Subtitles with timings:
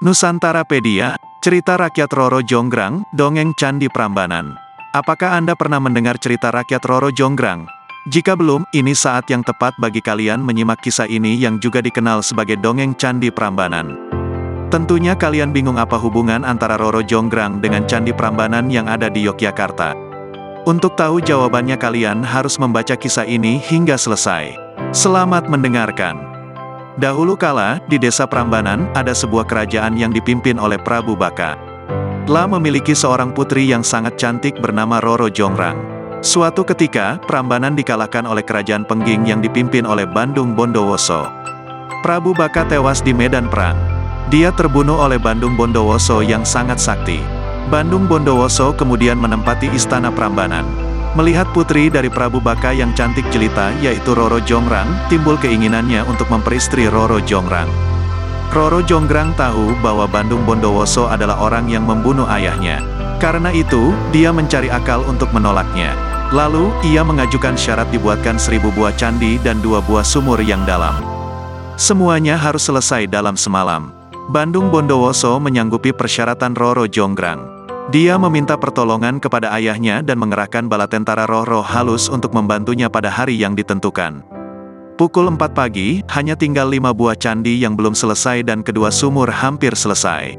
[0.00, 4.56] Nusantarapedia, cerita rakyat Roro Jonggrang, dongeng Candi Prambanan.
[4.96, 7.68] Apakah Anda pernah mendengar cerita rakyat Roro Jonggrang?
[8.08, 12.56] Jika belum, ini saat yang tepat bagi kalian menyimak kisah ini yang juga dikenal sebagai
[12.56, 13.92] dongeng Candi Prambanan.
[14.72, 19.92] Tentunya kalian bingung apa hubungan antara Roro Jonggrang dengan Candi Prambanan yang ada di Yogyakarta.
[20.64, 24.56] Untuk tahu jawabannya kalian harus membaca kisah ini hingga selesai.
[24.96, 26.29] Selamat mendengarkan.
[26.98, 31.54] Dahulu kala, di desa Prambanan, ada sebuah kerajaan yang dipimpin oleh Prabu Baka.
[32.26, 35.78] Telah memiliki seorang putri yang sangat cantik bernama Roro Jongrang.
[36.18, 41.30] Suatu ketika, Prambanan dikalahkan oleh kerajaan Pengging yang dipimpin oleh Bandung Bondowoso.
[42.02, 43.78] Prabu Baka tewas di medan perang.
[44.30, 47.22] Dia terbunuh oleh Bandung Bondowoso yang sangat sakti.
[47.70, 50.89] Bandung Bondowoso kemudian menempati istana Prambanan.
[51.18, 56.86] Melihat putri dari Prabu Baka yang cantik jelita yaitu Roro Jongrang, timbul keinginannya untuk memperistri
[56.86, 57.66] Roro Jongrang.
[58.54, 62.78] Roro Jongrang tahu bahwa Bandung Bondowoso adalah orang yang membunuh ayahnya.
[63.18, 65.94] Karena itu, dia mencari akal untuk menolaknya.
[66.30, 70.94] Lalu, ia mengajukan syarat dibuatkan seribu buah candi dan dua buah sumur yang dalam.
[71.74, 73.90] Semuanya harus selesai dalam semalam.
[74.30, 77.59] Bandung Bondowoso menyanggupi persyaratan Roro Jongrang.
[77.90, 83.34] Dia meminta pertolongan kepada ayahnya dan mengerahkan bala tentara roh-roh halus untuk membantunya pada hari
[83.34, 84.22] yang ditentukan.
[84.94, 89.74] Pukul 4 pagi, hanya tinggal lima buah candi yang belum selesai dan kedua sumur hampir
[89.74, 90.38] selesai.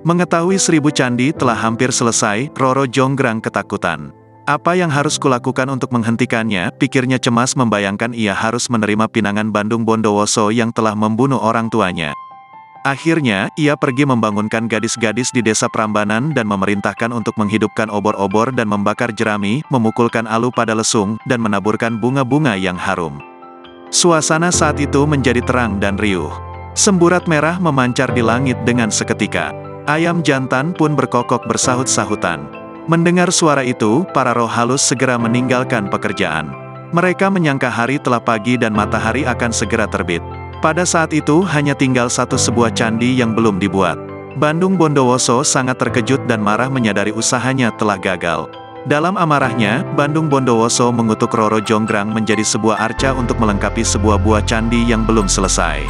[0.00, 4.08] Mengetahui seribu candi telah hampir selesai, Roro Jonggrang ketakutan.
[4.48, 10.48] Apa yang harus kulakukan untuk menghentikannya, pikirnya cemas membayangkan ia harus menerima pinangan Bandung Bondowoso
[10.48, 12.16] yang telah membunuh orang tuanya.
[12.86, 19.10] Akhirnya, ia pergi membangunkan gadis-gadis di desa Prambanan dan memerintahkan untuk menghidupkan obor-obor dan membakar
[19.10, 23.18] jerami, memukulkan alu pada lesung, dan menaburkan bunga-bunga yang harum.
[23.90, 26.30] Suasana saat itu menjadi terang dan riuh.
[26.78, 29.50] Semburat merah memancar di langit dengan seketika.
[29.90, 32.46] Ayam jantan pun berkokok bersahut-sahutan.
[32.86, 36.52] Mendengar suara itu, para roh halus segera meninggalkan pekerjaan.
[36.94, 40.24] Mereka menyangka hari telah pagi dan matahari akan segera terbit.
[40.58, 43.94] Pada saat itu hanya tinggal satu sebuah candi yang belum dibuat.
[44.34, 48.50] Bandung Bondowoso sangat terkejut dan marah menyadari usahanya telah gagal.
[48.82, 54.82] Dalam amarahnya, Bandung Bondowoso mengutuk Roro Jonggrang menjadi sebuah arca untuk melengkapi sebuah buah candi
[54.82, 55.86] yang belum selesai.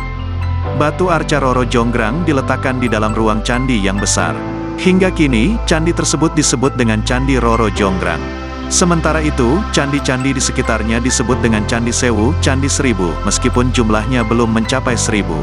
[0.77, 4.37] Batu arca Roro Jonggrang diletakkan di dalam ruang candi yang besar.
[4.77, 8.48] Hingga kini, candi tersebut disebut dengan Candi Roro Jonggrang.
[8.69, 14.93] Sementara itu, candi-candi di sekitarnya disebut dengan Candi Sewu, Candi Seribu, meskipun jumlahnya belum mencapai
[14.93, 15.41] seribu.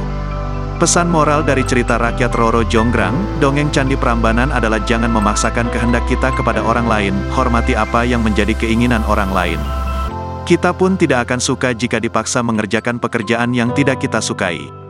[0.78, 6.30] Pesan moral dari cerita rakyat Roro Jonggrang, dongeng Candi Prambanan adalah jangan memaksakan kehendak kita
[6.38, 9.58] kepada orang lain, hormati apa yang menjadi keinginan orang lain.
[10.46, 14.85] Kita pun tidak akan suka jika dipaksa mengerjakan pekerjaan yang tidak kita sukai.